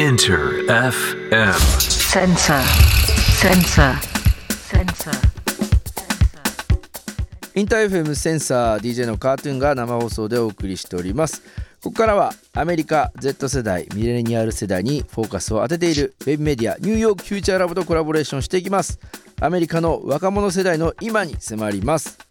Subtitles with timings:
[0.00, 1.52] Inter FM.
[1.78, 2.62] Sensor.
[3.36, 3.92] Sensor.
[4.48, 5.12] Sensor.
[7.54, 11.42] インター FM センサー DJ のカートゥーンが生放送でお送りしております
[11.82, 18.98] ここからはアメリカ Z 世代ミレニアル世代にフォーカスを当てているウェブメディアニューヨークフューチャーラボとコラボレーションしていきます
[19.38, 22.29] アメリカの若者世代の今に迫ります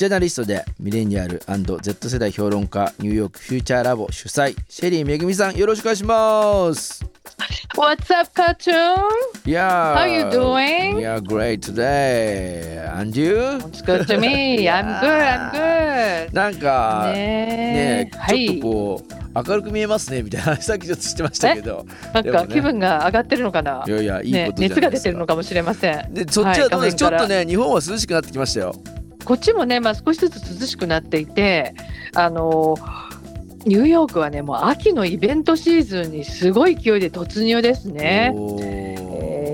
[0.00, 7.04] ジャーナリストでミレニアル &Z 世代評論家ニューヨークフューチャーラボ主催シェリーめぐみさんよろしくお願いします
[7.76, 8.96] What's up, cartoon?
[9.44, 11.00] Yeah How you doing?
[11.00, 13.36] Yeah great today and you?
[13.68, 14.66] It's good to me.
[14.72, 15.04] I'm good.
[15.04, 15.50] I'm
[16.30, 16.34] good.
[16.34, 23.84] なんかねねえ、はいちょっとこう明るく見えますねみたいな話 さっきちょっとしてましたけどなんか気分が上がってるのかな？
[23.86, 26.14] いやいやいいねことじゃないですか、熱が出てるのかもしれません。
[26.14, 28.74] でそっちはどうです、はいちょっとね日本は涼しくなってきましたよ
[29.24, 31.74] こっちもね、まあ少しずつ涼しくなっていて、
[32.14, 32.76] あの
[33.66, 38.32] ニューヨークはね、もう秋のイベントシーズンにすごい勢いで突入ですね。
[38.34, 39.10] おえ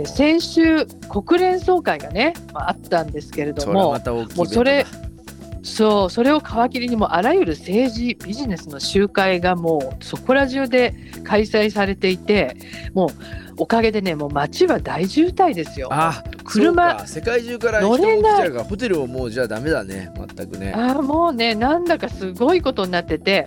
[0.07, 3.99] 先週国連総会がね、まあ、あったんですけれども
[4.37, 4.87] もうそれ
[5.63, 12.57] そうそれを皮切りにもうあらゆる政治ビジネスの集会がもうそこら中で開催されていて
[12.95, 13.11] もう
[13.59, 15.89] おかげでねもう街は大渋滞ですよ。
[15.91, 18.35] あ車世界中から人も乗れない。
[18.35, 20.11] 来ちゃうからホテルをもうじゃあダメだね。
[20.37, 20.73] 全くね。
[20.75, 23.45] あーもうねなんだかすごいことになってて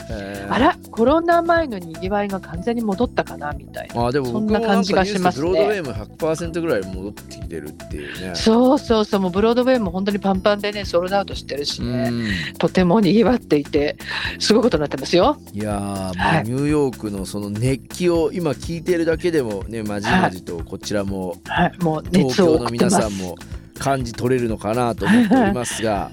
[0.50, 4.06] あらコロナ前のにぎわいが完全に戻ったかなみたいな。
[4.08, 5.50] あでもそんんな感じがしますね。
[5.50, 8.36] ブロードウェイも100%ぐらい戻ってきてるっていうね。
[8.36, 12.28] そうそうそうもうブロードウェイも本当にパンパンでねソールドアウトしてるしね、うん。
[12.58, 13.98] とてもにぎわっていて
[14.40, 15.38] すごいことになってますよ。
[15.54, 16.42] いやーもはい。
[16.42, 22.89] うニューヨークのその熱気を今聞いてるだけでもねまじまじとこちらもはい、もう東熱を京の送ってます。
[22.90, 23.36] 皆さんも
[23.78, 26.12] 感じ取れるのかなと思っておりますが。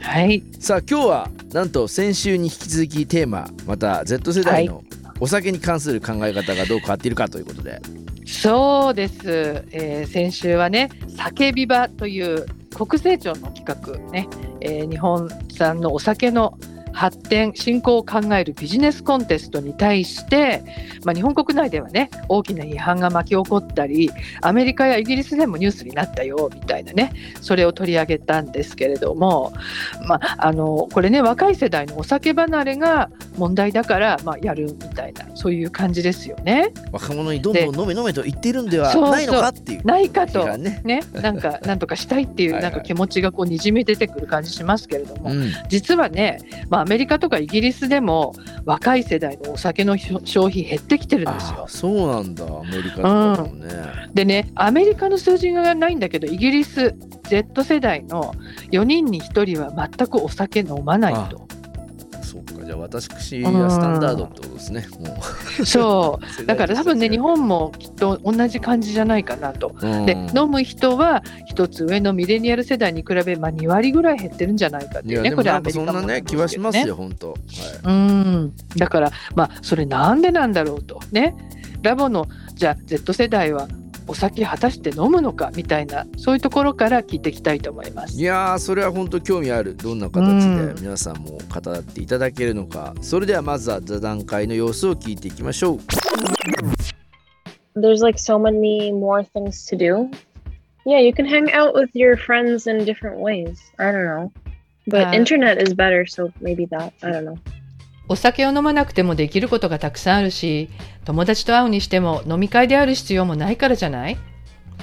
[0.00, 4.84] はい、さあ今日はなんと先週に引き続きテーマまた Z 世代の
[5.18, 7.80] お酒に関する考え方がどう変わっているかということで。
[8.26, 14.28] そうです、えー先週はね「酒ビバ」という国税庁の企画ね、
[14.60, 16.58] えー日本産のお酒の
[16.94, 20.62] 発展振興を考えるビジネスコンテストに対して、
[21.04, 24.10] まあ、日本国内ではね大きな批判が巻き起こったり
[24.40, 29.52] アメリカやイギリスでもニュースになったよみたいなねそれを取り上げたんですけれども、
[30.06, 36.72] まあ、あのこれね若い世代のお酒離れが問題だから、まあ、やるみたいなそういう感じですよね。
[36.92, 40.80] 若者にどんどん飲め飲めと言っているんではないのかっていうないかとね。
[40.84, 46.38] ね、なんか なんとかしたいっていうはいはないんか気持ちがこうにじみ出てくる感じしますけれども、うん実はね、
[46.68, 48.34] まあ、アメリカとかイギリスでも
[48.66, 51.68] 若い世代のお酒の消費減ってきてるんですよあ。
[51.68, 58.34] そうなんだアメリカとかでもね、でねアメリカの数字がないんだけどイギリス Z 世代の
[58.70, 61.48] 4人に1人は全くお酒飲まないと。
[62.64, 64.86] じゃあ私がスタンダードってことですね。
[64.98, 66.42] もそう。
[66.42, 69.74] う だから多分ね日本本もきっと同じ感じじゃないかなと。
[70.06, 76.22] で飲む人は一つ上のミレニアル世代に比べ、まあ、2割ぐらい減ってるんじゃないかっていうねいやでもなんかそんなものね。
[76.22, 77.38] 気はしますよ本当、はい。
[77.84, 78.52] うん。
[78.76, 81.00] だからまあそれなんでなんだろうと。
[81.12, 81.34] ね。
[81.82, 83.68] ラボのじゃあ Z 世代は
[84.06, 88.22] お酒果たして飲むのかみたいなそういうところから聞いていきたいと思いますい。
[88.22, 95.78] やーそれは本当興味あるどんな形うんで皆さんも語っていただけるのか、それではまずは座談会の様子を聞いていきましょう
[97.76, 100.10] there's like so many more things to do.
[100.86, 103.60] Yeah, you can hang out with your friends in different ways.
[103.78, 104.32] I don't know.
[104.86, 106.92] But Uh, internet is better, so maybe that.
[107.02, 107.38] I don't know.
[108.08, 110.68] お酒を飲まなくてもできることがたくさんあるし
[111.04, 114.18] 友達と会うにしても飲み会である必要もないからじゃない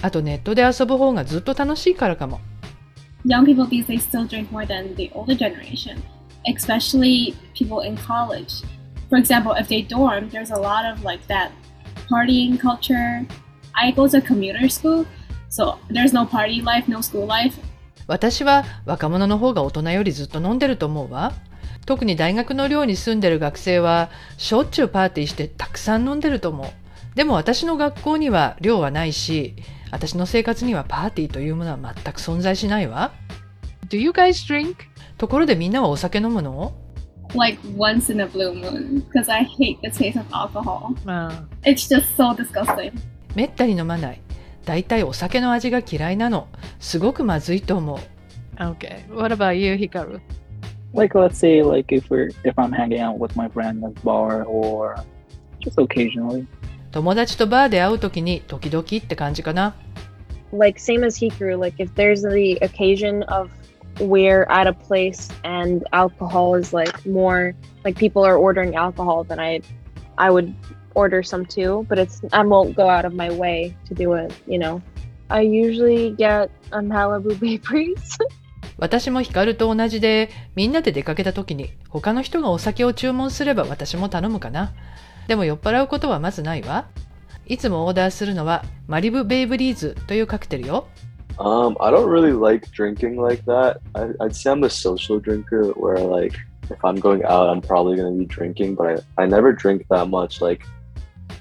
[0.02, 2.40] あとネットで遊ぶ方がずっと楽しいからかも。
[3.26, 6.02] young people these days still drink more than the older generation,
[6.48, 8.64] especially people in college.
[9.10, 11.52] For example, if they dorm, there's a lot of like that
[12.10, 13.26] partying culture.
[13.76, 15.06] I go to commuter school,
[15.50, 17.60] so there's no party life, no school life.
[18.08, 21.34] 私は若者の方が大人よりずっと飲んでると思うわ。
[21.86, 26.68] 特に大学の寮に住んでる学生はしょっちゅうパーティーしてたくさん飲んでると思う。
[27.16, 29.56] でも私の学校には寮はないし、
[29.92, 33.12] 私の生活にはパーティーというものは全く存在しないわ。
[33.90, 34.76] Do you guys drink?
[35.18, 36.74] ところでみんなはお酒飲むの
[37.36, 40.96] ？Like once in a blue moon, because I hate the taste of alcohol.
[41.64, 42.94] It's just so disgusting.
[43.36, 44.22] めったに飲まない。
[44.66, 46.48] だいたいお酒の味が嫌いなの。
[46.80, 48.00] すごくまずいと思う。
[48.58, 49.14] Okay.
[49.14, 50.20] What about you, Hikaru?
[50.93, 54.01] like let's say like if we're if I'm hanging out with my friend at the
[54.01, 54.97] bar or
[55.61, 56.47] just occasionally.
[56.93, 59.75] 友達とバーで会うときに時々って感じかな。
[60.53, 63.51] Like same as Hikaru, like if there's the occasion of
[64.01, 67.55] we're at a place and alcohol is like more
[67.85, 69.61] like people are ordering alcohol, then I
[70.17, 70.55] I would
[70.95, 74.33] order some too, but it's I won't go out of my way to do it.
[74.47, 74.83] You know,
[75.29, 78.19] I usually get um, Malibu Bay Breeze.
[78.82, 84.74] 私もヒカルと同じで、みんなで出かけた時に他の人がお酒を注文すれば私も頼むかな。
[85.28, 86.88] でも酔っ払うことはまずないわ。
[87.46, 90.88] いつもオーダーするのはマリブベイブリーズというカクテルよ。
[91.38, 93.78] Um, I don't really like drinking like that.
[93.94, 96.36] I, I'd say I'm a social drinker where like
[96.72, 100.08] if I'm going out, I'm probably gonna be drinking, but I, I never drink that
[100.10, 100.42] much.
[100.42, 100.66] Like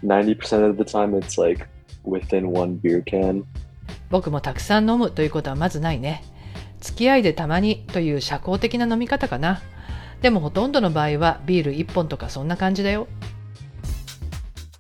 [0.05, 1.67] 90% of the time, it's like
[2.05, 3.45] within one beer can.
[4.11, 6.23] 僕もたくさん飲むということはまずないね。
[6.81, 9.61] 付き合いでたまにという社交的な飲み方かな。
[10.23, 13.09] でもほとんどの場合はビール1本とかそんな感じだよ。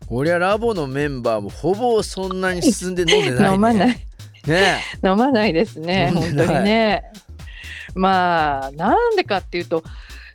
[0.06, 3.55] こりゃラボのメンバーもほぼそんなに進んで飲んでない、 ね。
[3.55, 3.88] 飲まない。
[4.47, 7.05] ね飲まないですね、本当にね。
[7.94, 9.85] まあ、なんでかっていうと、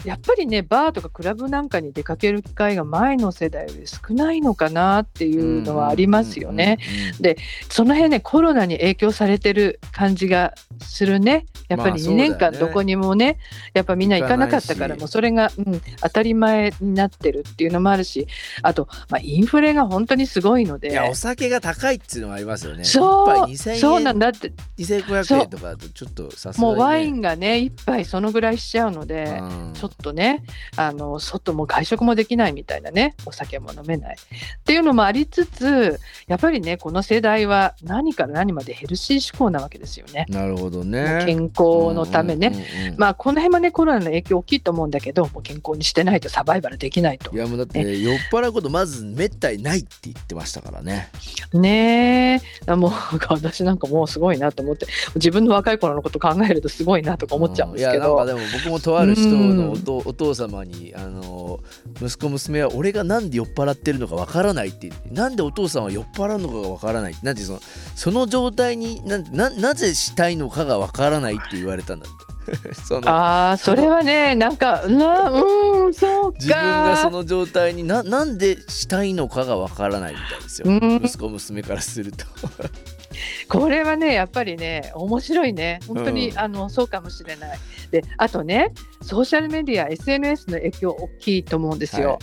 [0.06, 6.78] やっぱりね、バーとかクラブなんかに出かける機会が前の世代より少ないのかなっていうのはありますよね。。
[7.20, 7.38] で
[7.70, 11.46] その辺ね、コロナに影響されてる感じがするね。
[11.68, 13.40] やっぱり2まあそうだよね年間どこにもね、
[13.74, 18.28] やっぱみんな行かなかったから、もうそれが、うん、当たり前になってるっていうのもあるし、
[18.62, 20.92] あと、まあ、インフレが本当にすごいので。
[20.92, 22.84] いやお酒が高いっていうのもありますよね。
[22.84, 26.78] そう一杯2000円そうなんだって2500円とかだとちょっとさすがに、ね。
[26.78, 30.44] もうワインがね一杯そのぐらいしちゃうので、うんちょっとね
[30.76, 34.16] あの外も外食もできないみたいなねお酒も飲めない。
[34.16, 40.26] っていうのもありつつやっぱりねこの世代は何から何までヘルシー志向なわけですよね。
[40.30, 41.24] なるほどね。
[41.26, 43.00] 健康のためね、うんうんうんうん。
[43.00, 47.34] まあこの辺もねコロナの影響大きいと思うんだけどもう健康にしてないとサバイバルできないと。
[47.34, 51.10] いやもうだって酔っ払うことまずめったにないって言ってましたからね。
[51.54, 52.76] ねえ。
[52.76, 52.92] もう
[53.30, 54.88] 私なんかもうすごいなと思って。
[55.16, 57.92] 自分の若い頃のこと考えるとすごいなとか思っちゃうんですけど。
[57.92, 58.26] いやなんか。
[58.26, 61.60] でも僕もとある人のおとお父様にあの
[62.02, 67.60] 息子娘は俺がなんで酔っ払ってるのかわからないって言ってなんでお父さんは酔っ払うのかがわからないなんてその
[67.96, 72.36] その状態になんななぜしたいのかがわからないって言われたんだって。
[72.86, 76.38] そのああ、それはね、なんか、な、うん、そうか。
[76.40, 81.02] 自分がその状態にななんでしたいのかがわからないみたいですよ、うん。
[81.04, 82.26] 息子娘からすると
[83.50, 85.80] これはね、やっぱりね、面白いね。
[85.88, 87.58] 本当に、うんあの、そうかもしれない。
[87.92, 88.72] で、あとね、
[89.02, 92.12] ソーシャルメディア、SNS の影響大きいと思うんですよ。
[92.12, 92.20] は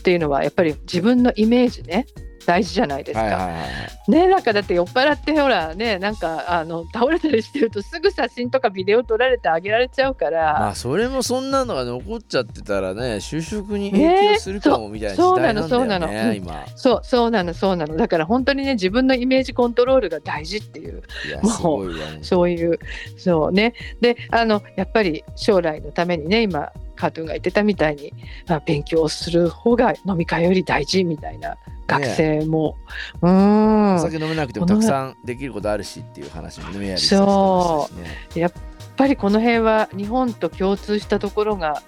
[0.00, 2.06] っていうのは、やっぱり自分のイメージね。
[2.46, 3.20] 大事じゃないですか。
[3.20, 3.66] はいはいはいは
[4.08, 4.10] い。
[4.10, 16.30] ねなんかだって酔っ払ってほらねなんかあの倒れたりしてるとすぐ写真とかビデオ撮られてあげられちゃうから、まあそれもそんなのが残っちゃってたらね就職に影響するかもみたいな時代なんだよそうなのそうなの。
[16.30, 17.96] ね今そうそうなのそうなの。
[17.96, 21.02] だから本当にね自分のイメージコントロールが大事っていう。
[21.42, 21.94] もうすごいわ。
[22.22, 22.78] そういう
[23.16, 23.74] そうね。
[24.00, 28.12] であのやっぱり将来のためにね今カートゥーンが言ってたみたいに、
[28.46, 31.56] まあ、勉強する方が飲み会より大事みたいな
[31.90, 32.76] 学生も、
[33.20, 33.94] うーん。
[33.96, 38.52] お酒飲めなくてもたくさんできることあるしっていう話もねメアリーさんしてましたしねやっ
[38.96, 41.82] ぱりこの辺は日本と共通したところが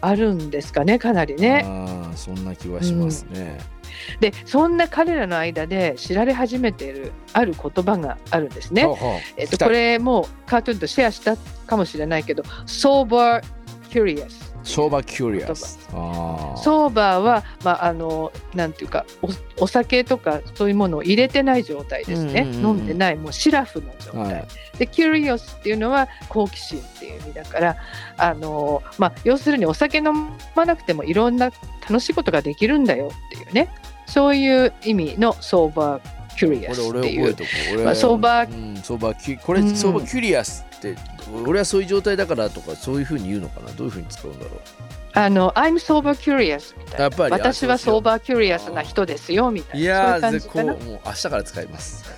[0.00, 1.62] あるんですかねかなりね。
[1.64, 3.58] ああそんな気はしますね、
[4.20, 8.84] でそんな彼らの間で知られ始めているある言葉があるんですね。
[8.84, 9.18] ほうほう。
[9.36, 11.36] えっと、これもうカートゥーンとシェアした
[11.66, 13.42] かもしれないけど sober
[13.96, 14.28] curious
[14.62, 16.90] 相場キュリアスああソー。
[16.90, 19.28] バーは、まあ、あのなんていうかお
[19.64, 22.76] お酒とかそういうものを入れてない状態ですね、うんうんうんうん。
[22.78, 24.48] 飲んでないもうシラフの状態、はい。
[24.78, 27.76] で curious っていうのは好奇心っていう意味だから
[28.18, 30.12] あの、まあ、要するにお酒飲
[30.54, 31.50] まなくてもいろんな
[31.82, 33.72] 楽しいことができるんだよっていうね。
[34.06, 35.72] そういう意味のソー
[36.36, 37.84] バーこ curious れっていう。
[37.84, 39.76] まあ相場うん、相場キュこれうん。
[39.76, 40.96] sober curious って
[41.44, 43.70] 俺はそういう状態だからとかそういうふうに言うのかな？
[43.72, 44.60] どういうふうに使うんだろう？
[45.14, 47.04] あの I'm sober curious みたいな。
[47.04, 49.90] やっぱり私は soバー curious な人ですよみたいな。
[49.90, 50.72] いうやーう感じかな。
[50.74, 52.04] もう明日から使います。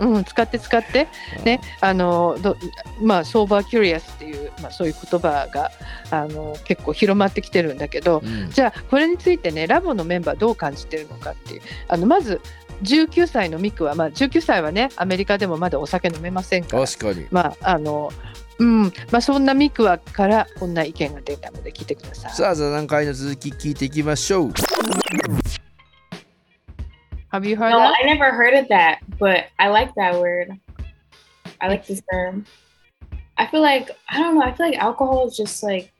[0.00, 1.08] うん、使って使って、
[1.44, 2.56] ね、あのど
[3.02, 5.70] まあ、 sober curious っていう、まあ、そういう言葉が
[6.10, 8.50] あの結構広まってきてるんだけど、うん。
[8.50, 11.60] じゃあこれについてねラボのメンバーどう感じてるのかっていう。
[11.86, 12.40] あのまず
[12.82, 18.10] 19歳のミクは、まあ、19歳はねアメリカでもまだお酒飲めませんから確かにまああの
[18.58, 22.32] うんまあ、そんなミクはからこんな意見が出たので聞いてください。
[22.32, 24.52] さあ座談会の続き聞いていきましょう
[27.32, 27.94] Have you heard No, that?
[28.02, 30.50] I never heard of that, but I like that word.
[31.60, 32.44] I like this term.
[33.38, 34.42] I feel like I don't know.
[34.42, 35.90] I feel like alcohol is just like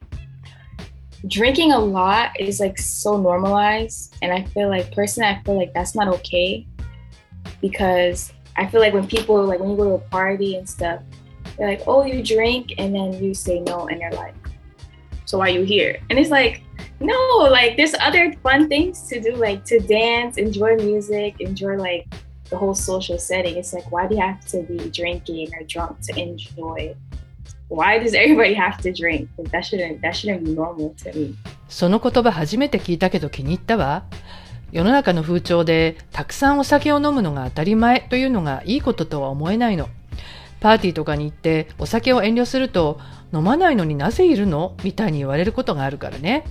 [1.29, 5.73] drinking a lot is like so normalized, and I feel like personally, I feel like
[5.73, 6.67] that's not okay
[7.62, 11.01] because I feel like when people like when you go to a party and stuff,
[11.58, 14.36] they're like, "Oh, you drink," and then you say no, and they're like,
[15.25, 16.62] "So why you here?" And it's like
[17.00, 17.18] No,
[17.51, 22.08] like there's other fun things to do, like to dance, enjoy music, enjoy like
[22.50, 23.58] the whole social setting.
[23.58, 26.96] It's like why do you have to be drinking or drunk to enjoy?
[27.68, 29.30] Why does everybody have to drink?
[29.38, 31.36] Like, that shouldn't that shouldn't be normal to me.
[31.68, 34.06] その言葉初めて聞いたけど気に入ったわ。
[34.73, 39.89] 世の中の風潮でたくさんお酒を飲むのが当たり前というのがいいこととは思えないの。
[40.61, 43.00] パーティーとかに行ってお酒を遠慮すると
[43.33, 44.77] 飲まないのになぜいるの？
[44.85, 46.45] みたいに言われることがあるからね。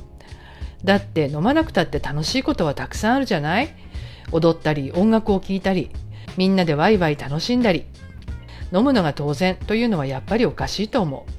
[0.84, 3.70] だって飲まなくたって楽しいことはたくさんあるじゃない？
[4.32, 5.92] 踊ったり音楽を聴いたり
[6.38, 7.86] みんなでワイワイ楽しんだり
[8.72, 11.32] 飲むのが当然というのはやっぱりおかしいと思う。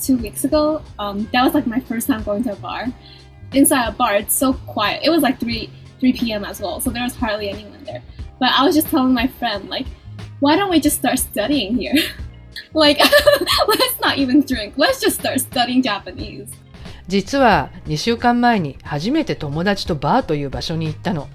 [0.00, 2.86] two weeks ago, um, that was like my first time going to a bar.
[3.52, 5.02] Inside a bar, it's so quiet.
[5.02, 5.68] It was like 3
[6.00, 6.44] 3 p.m.
[6.44, 8.02] as well, so there was hardly anyone there.
[8.38, 9.86] But I was just telling my friend, like,
[10.40, 11.94] why don't we just start studying here?
[12.74, 12.98] like,
[13.68, 14.74] let's not even drink.
[14.76, 16.48] Let's just start studying Japanese.
[17.08, 21.28] 実は2週間前に初めて友達とバーという場所に行ったの。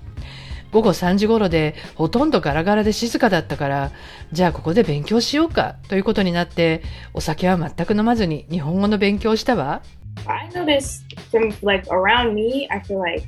[0.71, 3.91] 午後3時頃でほとんどガラガラで静かだったから、
[4.31, 6.81] じゃあここで勉強しようかということになって、
[7.13, 9.81] お酒は全く飲まずに日本語の勉強をしたわ。
[10.25, 13.27] I noticed from like around me, I feel like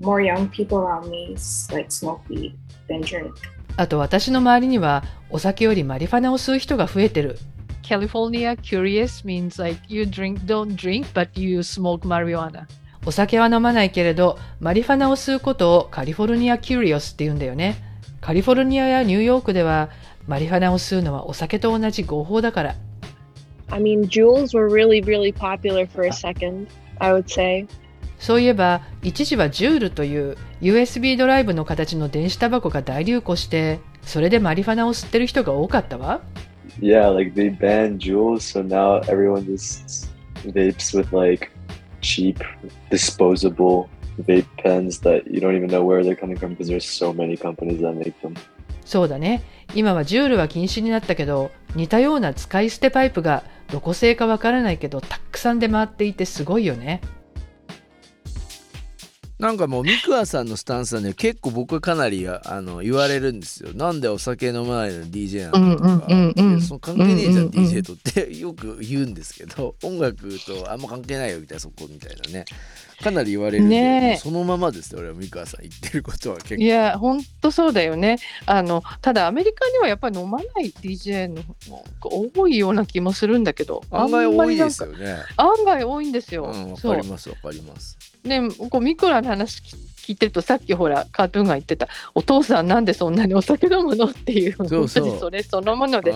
[0.00, 1.36] more young people around me
[1.70, 2.54] like smoke weed
[2.88, 3.34] than drink.
[3.76, 7.38] あと私の周りにはお酒よりマリファナを吸う人が増えてる。
[7.82, 12.66] California curious means like you drink, don't drink, but you smoke marijuana.
[13.06, 17.76] お酒は飲まないけれど、マリファナを吸うことをカリフォルニアキュリオスって言うんだよね。
[18.20, 19.90] カリフォルニアやニューヨークでは
[20.26, 22.74] マリファナを吸うのはお酒と同じ合法だから。
[23.68, 26.68] I mean, jewels were really, really popular for a second,
[27.00, 27.66] I would say.
[28.24, 36.22] そういえば、一時はジュールという USB ドライブの形の電子タバコが大流行して、それでマリファナを吸ってる人が多かったわ。
[36.80, 40.08] Yeah, like they banned jewels, so now everyone just
[40.46, 41.50] vapes with like
[42.00, 42.38] cheap,
[42.90, 43.88] disposable
[44.26, 47.36] vape pens that you don't even know where they're coming from because there's so many
[47.36, 48.34] companies that make them.
[48.86, 49.42] そうだね。
[49.74, 57.02] 今はジュールは禁止になったけど、似たような使い捨てパイプがどこ製かわからないけど、たくさん出回っていてすごいよね。
[59.38, 72.44] なんかもうミクアさんのスタンスはね結構僕はかなりあの言われるんですよなんでお酒飲まないのに DJ なのとか、うんうんその関係ねえじゃん、DJ とってよく言うんですけど音楽とあんま関係ないよみたいなそこみたいなね
[73.02, 78.18] かなり言われるんで、ねそのままですね俺はミクアさん言ってることは結構いや、ほんとそうだよね。
[78.46, 81.42] あの、ただアメリカにはやっぱり飲まない DJ の
[82.00, 86.44] 方が多いような気もするんだけど、案外多いですよね案外多いんですよ。
[86.44, 94.06] うんわかりますわかりますね、こうミクらの話聞いてるとさっきほらカートゥーンが言ってたお父さんなんでそんなにお酒飲むの？
[94.06, 94.56] っていう。
[94.68, 95.04] そうそう。
[95.04, 96.04] 本当にそれそのものうん。
[96.04, 96.12] で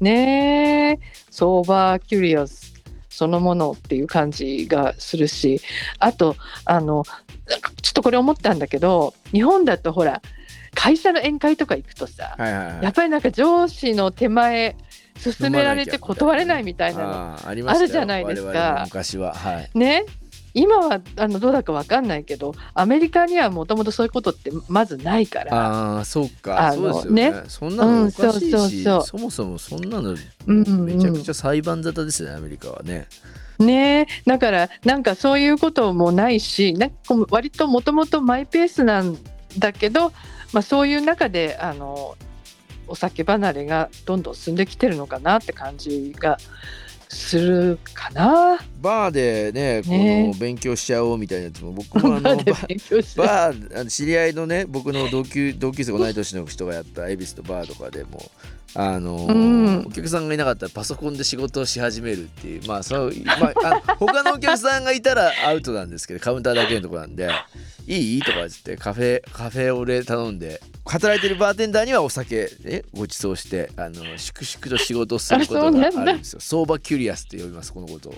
[0.00, 0.98] ねえ
[1.30, 2.74] sober curious
[3.08, 5.60] そのものっていう感じがするし
[5.98, 7.04] あとあの
[7.82, 10.22] ちょっとこれ思ったんだけど日本だとほら
[10.74, 12.82] 会社の宴会とか行くとさはいはいはい。
[12.82, 14.76] やっぱりなんか上司の手前
[15.22, 18.82] 勧められて断れないみたいなのあるじゃないですか。
[18.86, 19.32] 昔は。
[19.32, 19.70] はい。
[19.78, 20.04] ね？
[20.54, 25.54] 今はあのどうだかわかんないけどアメリカにはもともとそういうことってまずないから。
[25.54, 26.72] ああそうか。
[26.72, 27.30] そうですよね。
[27.32, 27.42] ね。
[27.48, 29.02] そんなのおかしいし、うんそうそうそう。
[29.04, 30.14] そもそもそんなの
[30.46, 30.84] うんうん。
[30.84, 33.08] めちゃくちゃ裁判沙汰ですねアメリカはね。
[33.58, 34.00] ね。
[34.02, 36.96] えだからなんかそういうこともないしなんか
[37.30, 39.18] 割ともともとマイペースなん
[39.58, 40.12] だけど、
[40.52, 42.16] まあ、そういう中であの
[42.86, 46.38] お酒離れがどんどん進んできてるのかなって感じが
[47.14, 48.58] するかな？
[48.80, 58.30] バーでねこねの勉強しちゃおうみたいなやつも僕もあの バでー知り合いのね僕の同級同級生同い年の人がやった恵比寿とバーとかでも
[58.74, 59.86] あのーうん。
[59.86, 67.30] お客さんがいなかったらパソコンで仕事をし始めるっていうまあそう、まあ、あ他のお客さんがいたらアウトなんですけどカウンターだけのとこなんで
[67.86, 76.40] 「いい?」とか言ってカフェカフェオレ頼んで働いてるバーテンダーにはお酒、ね、ご馳走してあの粛々と仕事をすることがあるんですよ。
[76.40, 78.10] 相場キュリアスって呼びますこのこと。
[78.12, 78.14] を。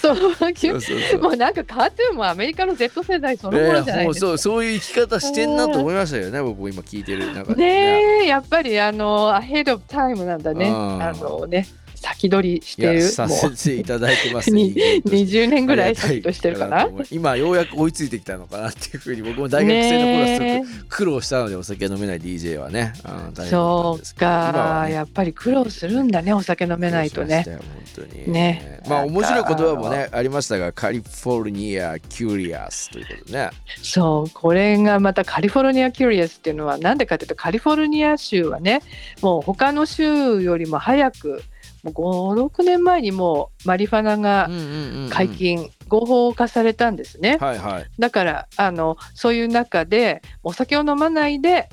[0.00, 1.20] そうそうそうそう。
[1.20, 4.26] もうなんかカートゥーンもアメリカの Z 世代そのものじゃないですか。
[4.26, 7.62] もうそうそういう生き方してんなと思いましたよね僕も今聞いてる中で。
[7.62, 8.38] ねえや。
[8.38, 10.68] っぱりあのアヘドタイムなんだね。
[10.68, 11.02] うん。
[11.02, 11.66] あのね
[12.02, 14.50] 先取りしてるもさせていただいてます。
[14.50, 16.88] う に人間として20年ぐらい先としてるかな？
[17.10, 22.92] 今ようやく追いついてきたのかなっていうふうに僕も大学生の頃はすねごく苦労したのでお酒飲めない DJ はね、
[23.36, 24.94] うん、そうか、ね。
[24.94, 27.44] やっぱり苦労するんだねお酒飲めないとね。
[27.46, 28.32] 本当に。
[28.32, 28.80] ね。
[28.88, 33.50] まあ面白い言葉もねありましたがカリフォルニアキュリアスということでね。
[33.82, 38.82] そうこれがまたカリフォルニア・キュリアスっていうのはなんでかというとカリフォルニア州はね
[39.20, 41.42] もう他の州よりも早く
[41.84, 45.10] 56年前にもうマリファナがうんうんうんうん。
[45.10, 47.38] 解禁、合法化されたんですね。
[47.40, 47.86] はいはい。
[47.98, 51.68] だからあのそういう中でお酒を飲まないで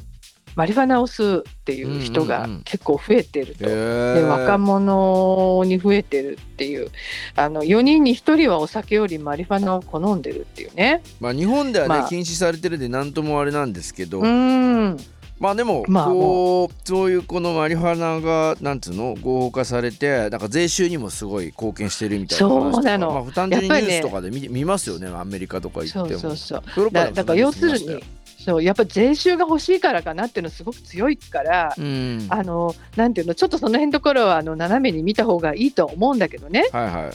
[0.56, 2.64] マリファナを吸うっていう人がうんうんうん。
[2.64, 3.66] 結構増えてると。
[3.66, 6.90] へでー若者に増えてるっていう。
[7.36, 11.04] あの4人に1人はお酒よりマリファナを好んでるっていうね。
[11.20, 12.10] まあ日本ではね、まあ。
[12.10, 14.98] 禁止されてるで何ともあれなんですけど、うーん
[15.40, 23.12] まあでもまあこうそういうこのマリファナがなんつうの合法化されてなんか税収にもすごい貢献してるみたいなそうなの。
[23.12, 26.08] まあ、単純にニュースとかで見,、見ますよねアメリカとか行っても。
[26.20, 26.92] そうそうそう。
[26.92, 28.04] だだから要するに
[28.38, 32.28] そうやっぱ税収が欲しいからかなっていうのすごく強いから、うん。
[32.30, 36.68] あのなんていうのちょっとその辺のところはあの斜めに見た方がいいとは思うんだけどね。
[36.74, 37.12] はいはい。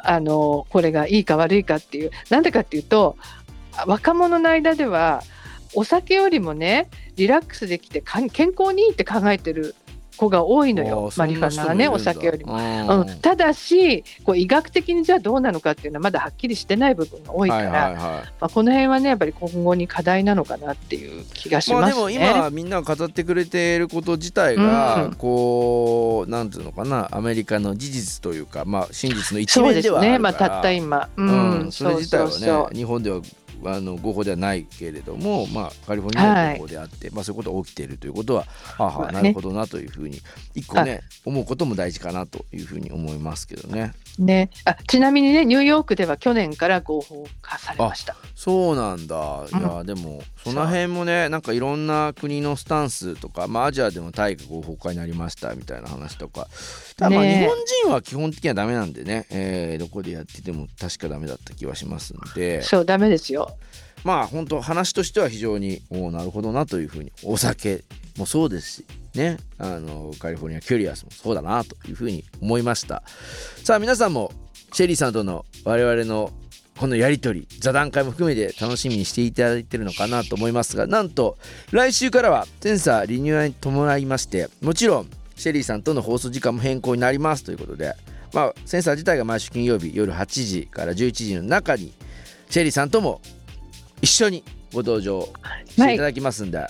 [0.00, 2.12] あのこれがいいか悪いかっていう。
[2.30, 3.16] なんでかっていうと
[3.86, 5.22] 若者の間では
[5.74, 9.74] お酒よりもねリラックスできて健康にいいって考えてる
[10.18, 12.54] 子が多いのあよーマリファナはねお酒よりも。
[12.54, 18.02] うんうん、ただしこう医学的にじゃあどうなのかっていうのはまだはっきりしてない部分が多いから、はいはいはい。
[18.02, 22.18] まあ、この辺はねやっぱり今後に課題なのかなっていう気がしまあますね。
[22.18, 31.66] でも今みんなが語ってくれていること自体が、うんこうなんていうのかなアメリカの事実というかまあ真実の一そうで面ですはあるね、まからあ、たった今、ううん。
[31.68, 32.76] ん、それ自体はねそうそうそう。
[32.76, 33.20] 日本では
[33.64, 38.44] あの合法ではないけれども、まあ、カリフォルニアでは合法であって、まあ、そういうことが起きているということは、
[38.76, 40.20] はあはあ、なるほどなというふうに
[40.54, 43.92] 一個ね思うことも大事かなというふうに思いますけどね。
[44.18, 48.16] ね、あちなみにね、ニューヨークでは去年から合法化されました。
[48.34, 49.44] そうなんだ。
[49.48, 56.48] いや、うでもその辺もねなんかいろんな国のスタンスとか、まあ、アジアでもタイが合法化になりましたみたいな話とか。
[56.96, 62.62] ただまあ日本人は基本的にはダメなんでね、えーどこでやってても確かダメだった気はしますんで。
[62.62, 63.47] そう、ダメですよ。
[64.04, 67.84] まあ本当話としては非常におなるほどなというふうにお酒
[68.16, 69.38] もそうですしね。
[69.58, 73.02] あのカリフォルニアキュリアスもそうだなというふうに思いました。
[73.64, 74.32] さあ皆さんも
[74.72, 76.32] シェリーさんとの我々の
[76.78, 81.36] このやり取り座談会も含めて楽しみにしていただいてるのかなと思いますがなんと
[81.72, 87.94] 来週からはセンサーリニューアルに伴いましてもちろんシェリーさんとの放送時間も変更になりますということで
[88.32, 91.92] まあセンサー自体が毎週金曜日夜8時から11時の中に
[92.48, 93.20] シェリーさんとも
[94.02, 95.28] 一緒にご登場
[95.66, 96.66] していただきますんで、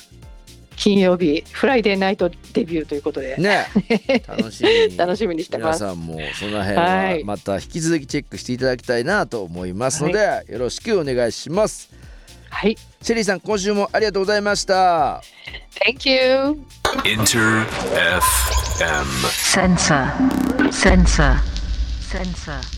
[0.77, 3.67] 金曜日、フライデーナイトデビューということで、ね
[4.29, 5.83] 楽しみに楽しみにしてます。
[5.83, 11.91] 皆さんもその辺ははいまた引き続きチェックしていただきたいなと思いますので、よろしくお願いします
[12.51, 15.23] はい、シェリーさん今週もありがとうございました
[15.85, 16.65] Thank you!
[17.05, 17.67] Inter
[18.79, 19.05] FM.
[19.29, 20.13] Sensor.
[20.73, 21.41] Sensor.
[22.01, 22.78] Sensor.